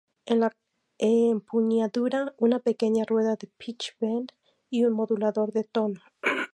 [0.25, 0.51] En la
[0.97, 4.31] empuñadura una pequeña rueda de pitch bend
[4.67, 6.01] y un modulador de tono.